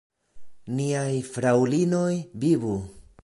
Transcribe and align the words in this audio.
Niaj 0.79 1.11
fraŭlinoj 1.35 2.11
vivu! 2.45 2.75